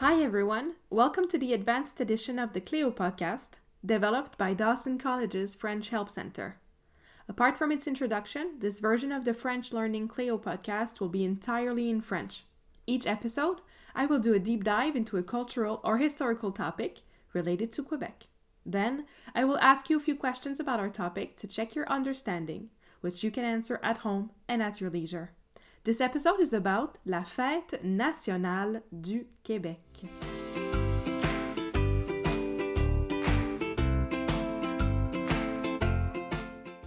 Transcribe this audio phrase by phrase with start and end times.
[0.00, 0.76] Hi, everyone.
[0.88, 6.08] Welcome to the advanced edition of the Cleo podcast, developed by Dawson College's French Help
[6.08, 6.56] Center.
[7.28, 11.90] Apart from its introduction, this version of the French Learning Cleo podcast will be entirely
[11.90, 12.44] in French.
[12.86, 13.60] Each episode,
[13.94, 17.00] I will do a deep dive into a cultural or historical topic
[17.34, 18.28] related to Quebec.
[18.64, 19.04] Then,
[19.34, 22.70] I will ask you a few questions about our topic to check your understanding,
[23.02, 25.32] which you can answer at home and at your leisure.
[25.82, 30.04] This episode is about la fête nationale du Québec.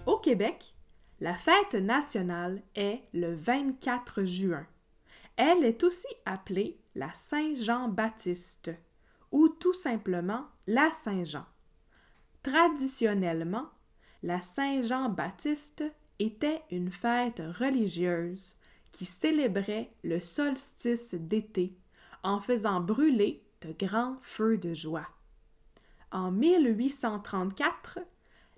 [0.06, 0.76] Au Québec,
[1.18, 4.64] la fête nationale est le 24 juin.
[5.34, 8.70] Elle est aussi appelée la Saint-Jean-Baptiste
[9.32, 11.46] ou tout simplement la Saint-Jean.
[12.44, 13.66] Traditionnellement,
[14.22, 15.82] la Saint-Jean-Baptiste
[16.20, 18.54] était une fête religieuse
[18.94, 21.76] qui célébrait le solstice d'été
[22.22, 25.08] en faisant brûler de grands feux de joie.
[26.12, 27.98] En 1834,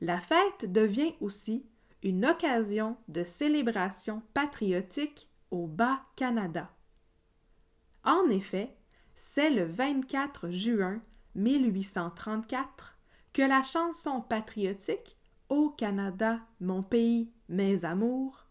[0.02, 1.64] la fête devient aussi
[2.02, 6.70] une occasion de célébration patriotique au Bas-Canada.
[8.04, 8.76] En effet,
[9.14, 11.00] c'est le 24 juin
[11.34, 12.98] 1834
[13.32, 15.16] que la chanson patriotique
[15.48, 18.45] Au Canada, mon pays, mes amours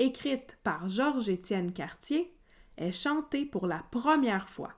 [0.00, 2.34] écrite par Georges-Étienne Cartier,
[2.78, 4.72] est chantée pour la première fois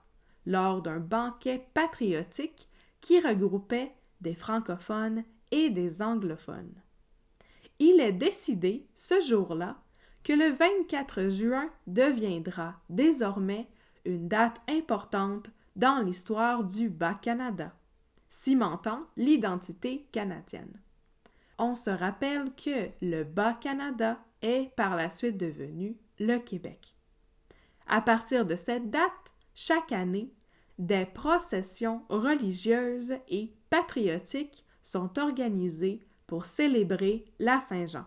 [0.44, 2.68] lors d'un banquet patriotique
[3.00, 6.74] qui regroupait des francophones et des anglophones.
[7.78, 9.76] Il est décidé ce jour-là
[10.24, 13.68] que le 24 juin deviendra désormais
[14.04, 17.72] une date importante dans l'histoire du Bas-Canada,
[18.28, 20.80] cimentant l'identité canadienne.
[21.64, 26.96] On se rappelle que le Bas-Canada est par la suite devenu le Québec.
[27.86, 30.32] À partir de cette date, chaque année,
[30.80, 38.06] des processions religieuses et patriotiques sont organisées pour célébrer la Saint-Jean.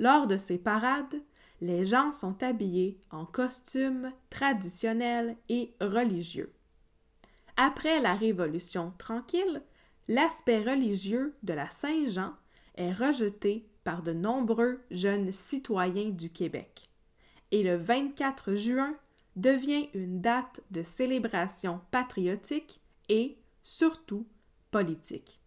[0.00, 1.22] Lors de ces parades,
[1.60, 6.52] les gens sont habillés en costumes traditionnels et religieux.
[7.56, 9.62] Après la Révolution tranquille,
[10.08, 12.34] l'aspect religieux de la Saint-Jean
[12.74, 16.90] est rejeté par de nombreux jeunes citoyens du Québec.
[17.50, 18.96] Et le 24 juin
[19.36, 24.26] devient une date de célébration patriotique et, surtout,
[24.70, 25.40] politique.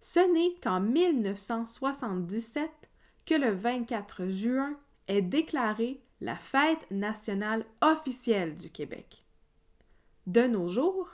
[0.00, 2.70] Ce n'est qu'en 1977
[3.24, 4.76] que le 24 juin
[5.08, 9.24] est déclaré la fête nationale officielle du Québec.
[10.26, 11.08] De nos jours,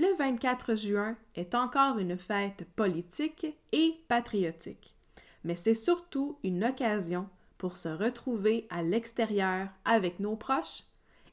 [0.00, 4.96] le 24 juin est encore une fête politique et patriotique
[5.44, 7.28] mais c'est surtout une occasion
[7.58, 10.84] pour se retrouver à l'extérieur avec nos proches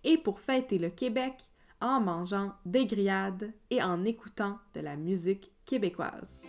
[0.03, 1.35] et pour fêter le Québec
[1.79, 6.41] en mangeant des grillades et en écoutant de la musique québécoise.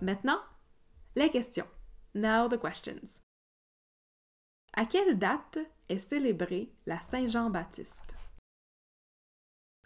[0.00, 0.38] Maintenant,
[1.16, 1.66] les questions.
[2.14, 3.20] Now the questions.
[4.78, 8.14] À quelle date est célébrée la Saint-Jean-Baptiste?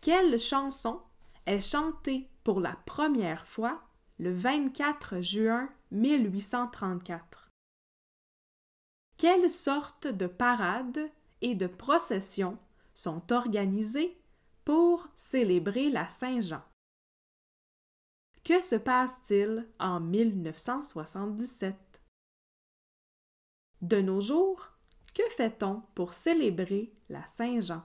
[0.02, 1.00] Quelle chanson
[1.46, 3.84] est chantée pour la première fois
[4.18, 7.52] le 24 juin 1834?
[9.16, 11.08] Quelles sortes de parades
[11.40, 12.58] et de processions
[12.92, 14.20] sont organisées
[14.64, 16.64] pour célébrer la Saint-Jean?
[18.42, 21.76] Que se passe-t-il en 1977?
[23.82, 24.69] De nos jours,
[25.14, 27.82] que fait-on pour célébrer la Saint-Jean?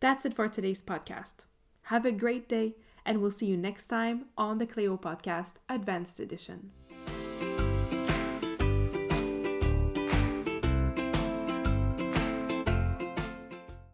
[0.00, 1.46] That's it for today's podcast.
[1.90, 6.20] Have a great day, and we'll see you next time on the Cleo Podcast Advanced
[6.20, 6.70] Edition.